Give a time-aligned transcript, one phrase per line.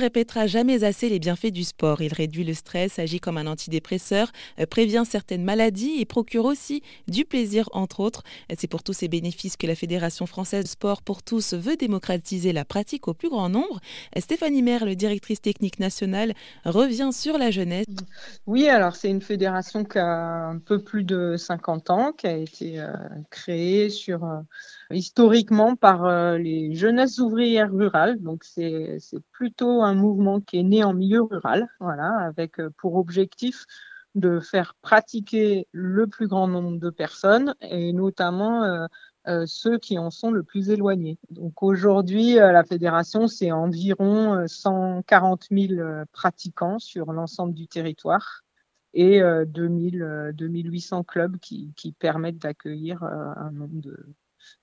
[0.00, 2.02] répétera jamais assez les bienfaits du sport.
[2.02, 6.82] Il réduit le stress, agit comme un antidépresseur, euh, prévient certaines maladies et procure aussi
[7.06, 8.22] du plaisir, entre autres.
[8.58, 12.52] C'est pour tous ces bénéfices que la Fédération française de sport pour tous veut démocratiser
[12.52, 13.80] la pratique au plus grand nombre.
[14.18, 17.86] Stéphanie Maire, le directrice technique nationale, revient sur la jeunesse.
[18.46, 22.36] Oui, alors c'est une fédération qui a un peu plus de 50 ans, qui a
[22.36, 22.92] été euh,
[23.30, 24.40] créée sur, euh,
[24.90, 26.08] historiquement par
[26.38, 28.20] les jeunesses ouvrières rurales.
[28.20, 28.98] Donc c'est
[29.32, 33.66] plutôt un mouvement qui est né en milieu rural, voilà, avec pour objectif
[34.14, 38.86] de faire pratiquer le plus grand nombre de personnes et notamment euh,
[39.28, 41.18] euh, ceux qui en sont le plus éloignés.
[41.30, 48.42] Donc aujourd'hui, euh, la fédération, c'est environ 140 000 pratiquants sur l'ensemble du territoire
[48.92, 54.16] et 2000, 2800 clubs qui, qui permettent d'accueillir un nombre de,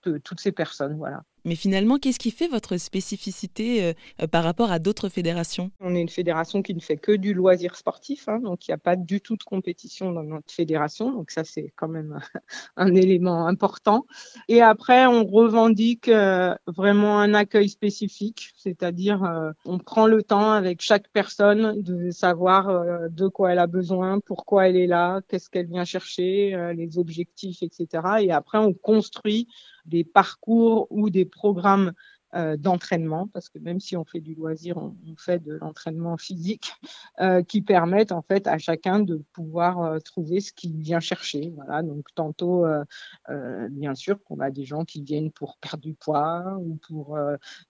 [0.03, 0.97] de toutes ces personnes.
[0.97, 1.23] Voilà.
[1.47, 5.71] Mais finalement, qu'est-ce qui fait votre spécificité euh, euh, par rapport à d'autres fédérations?
[5.79, 8.75] On est une fédération qui ne fait que du loisir sportif, hein, donc il n'y
[8.75, 12.19] a pas du tout de compétition dans notre fédération, donc ça c'est quand même
[12.75, 14.07] un élément important.
[14.49, 19.23] Et après, on revendique euh, vraiment un accueil spécifique, c'est-à-dire
[19.63, 24.67] on prend le temps avec chaque personne de savoir de quoi elle a besoin, pourquoi
[24.67, 27.87] elle est là, qu'est-ce qu'elle vient chercher, les objectifs, etc.
[28.19, 29.47] Et après, on construit
[29.87, 31.93] des parcours ou des programmes
[32.35, 36.73] euh, d'entraînement, parce que même si on fait du loisir, on, fait de l'entraînement physique,
[37.21, 41.53] euh, qui permettent en fait à chacun de pouvoir euh, trouver ce qu'il vient chercher.
[41.55, 42.65] Voilà, donc tantôt,
[43.69, 47.17] bien sûr, qu'on a des gens qui viennent pour perdre du poids ou pour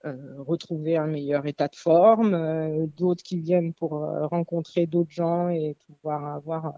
[0.04, 6.26] retrouver un meilleur état de forme, d'autres qui viennent pour rencontrer d'autres gens et pouvoir
[6.36, 6.72] avoir euh,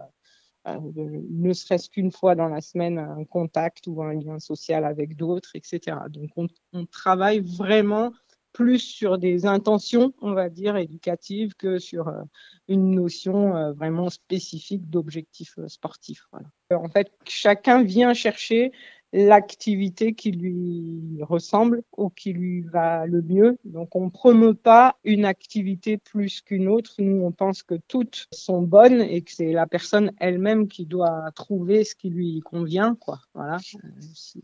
[0.66, 5.50] ne serait-ce qu'une fois dans la semaine un contact ou un lien social avec d'autres,
[5.54, 5.96] etc.
[6.10, 8.12] Donc on, travaille vraiment
[8.52, 12.22] plus sur des intentions, on va dire, éducatives que sur euh,
[12.66, 16.26] une notion euh, vraiment spécifique d'objectif sportif.
[16.72, 18.72] En fait, chacun vient chercher
[19.12, 23.58] l'activité qui lui ressemble ou qui lui va le mieux.
[23.64, 26.94] Donc on promeut pas une activité plus qu'une autre.
[26.98, 31.30] Nous on pense que toutes sont bonnes et que c'est la personne elle-même qui doit
[31.34, 32.94] trouver ce qui lui convient.
[32.94, 33.20] Quoi.
[33.34, 33.56] Voilà.
[33.56, 34.40] Euh, si,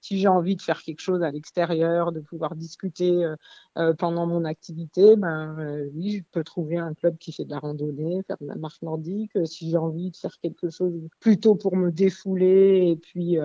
[0.00, 3.36] si j'ai envie de faire quelque chose à l'extérieur, de pouvoir discuter euh,
[3.78, 7.58] euh, pendant mon activité, ben oui, je peux trouver un club qui fait de la
[7.60, 9.32] randonnée, faire de la marche nordique.
[9.44, 13.38] Si j'ai envie de faire quelque chose plutôt pour me défouler et puis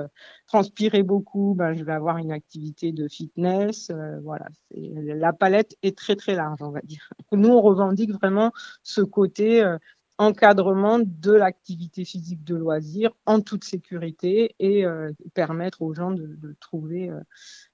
[0.63, 3.89] transpirer beaucoup, ben, je vais avoir une activité de fitness.
[3.89, 7.09] Euh, voilà, la palette est très très large, on va dire.
[7.31, 8.51] Nous, on revendique vraiment
[8.81, 9.77] ce côté euh,
[10.17, 16.55] encadrement de l'activité physique de loisir en toute sécurité et euh, permettre aux gens de,
[16.59, 17.11] trouver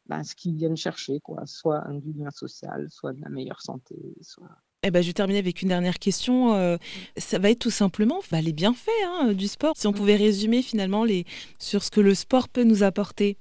[0.08, 3.62] ben, ce qu'ils viennent chercher, quoi, soit un du lien social, soit de la meilleure
[3.62, 4.50] santé, soit
[4.84, 6.54] eh ben, je vais terminer avec une dernière question.
[6.54, 6.78] Euh,
[7.18, 9.74] ça va être tout simplement bah, les bienfaits hein, du sport.
[9.76, 11.26] Si on pouvait résumer finalement les,
[11.58, 13.38] sur ce que le sport peut nous apporter.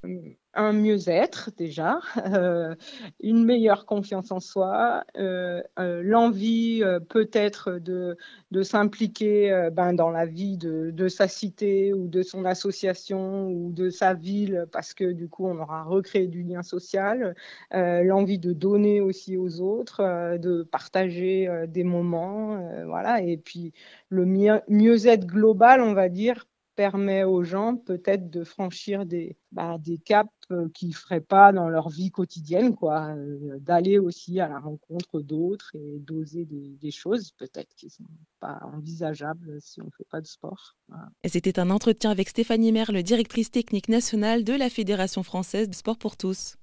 [0.54, 2.74] Un mieux-être déjà, euh,
[3.20, 8.16] une meilleure confiance en soi, euh, euh, l'envie peut-être de,
[8.50, 13.72] de s'impliquer ben, dans la vie de, de, sa cité ou de son association ou
[13.72, 17.34] de sa ville parce que du coup on aura recréé du lien social,
[17.72, 23.72] l'envie de donner aussi aux autres, de partager des moments, voilà, et puis
[24.08, 26.46] le mieux-être global, on va dire,
[26.78, 31.50] permet aux gens peut-être de franchir des, bah, des caps euh, qu'ils ne feraient pas
[31.50, 36.90] dans leur vie quotidienne, quoi, euh, d'aller aussi à la rencontre d'autres et d'oser des,
[36.92, 38.04] choses peut-être qui ne sont
[38.38, 40.76] pas envisageables si on ne fait pas de sport.
[41.24, 45.98] C'était un entretien avec Stéphanie Merle, directrice technique nationale de la Fédération française de sport
[45.98, 46.57] pour tous.